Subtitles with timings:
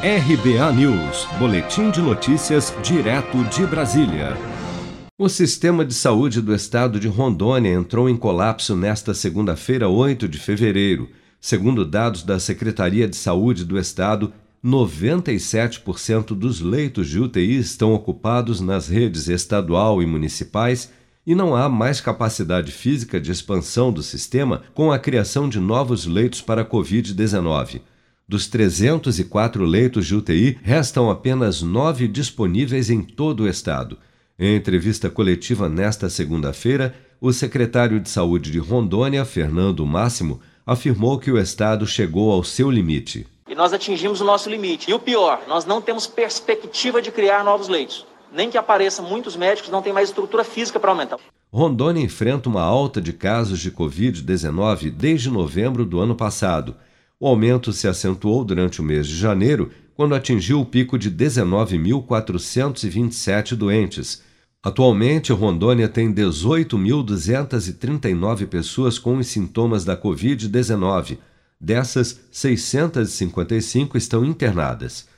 [0.00, 4.36] RBA News, Boletim de Notícias, direto de Brasília.
[5.18, 10.38] O sistema de saúde do estado de Rondônia entrou em colapso nesta segunda-feira, 8 de
[10.38, 11.08] fevereiro.
[11.40, 14.32] Segundo dados da Secretaria de Saúde do estado,
[14.64, 20.92] 97% dos leitos de UTI estão ocupados nas redes estadual e municipais
[21.26, 26.06] e não há mais capacidade física de expansão do sistema com a criação de novos
[26.06, 27.80] leitos para a Covid-19.
[28.28, 33.96] Dos 304 leitos de UTI, restam apenas nove disponíveis em todo o estado.
[34.38, 41.30] Em entrevista coletiva nesta segunda-feira, o secretário de Saúde de Rondônia, Fernando Máximo, afirmou que
[41.30, 43.26] o estado chegou ao seu limite.
[43.48, 44.90] E nós atingimos o nosso limite.
[44.90, 48.06] E o pior, nós não temos perspectiva de criar novos leitos.
[48.30, 51.18] Nem que apareçam muitos médicos, não tem mais estrutura física para aumentar.
[51.50, 56.76] Rondônia enfrenta uma alta de casos de Covid-19 desde novembro do ano passado.
[57.20, 63.56] O aumento se acentuou durante o mês de janeiro, quando atingiu o pico de 19.427
[63.56, 64.22] doentes.
[64.62, 71.18] Atualmente, Rondônia tem 18.239 pessoas com os sintomas da Covid-19.
[71.60, 75.08] Dessas, 655 estão internadas.